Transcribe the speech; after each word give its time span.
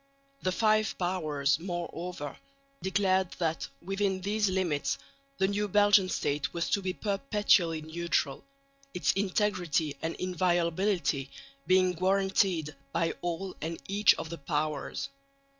The 0.41 0.51
Five 0.51 0.97
Powers, 0.97 1.59
moreover, 1.59 2.35
declared 2.81 3.33
that 3.37 3.67
within 3.83 4.21
these 4.21 4.49
limits 4.49 4.97
the 5.37 5.47
new 5.47 5.67
Belgian 5.67 6.09
State 6.09 6.55
was 6.55 6.71
to 6.71 6.81
be 6.81 6.91
perpetually 6.91 7.83
neutral, 7.83 8.43
its 8.95 9.11
integrity 9.11 9.95
and 10.01 10.15
inviolability 10.15 11.29
being 11.67 11.93
guaranteed 11.93 12.73
by 12.91 13.13
all 13.21 13.55
and 13.61 13.79
each 13.87 14.15
of 14.15 14.31
the 14.31 14.39
Powers. 14.39 15.09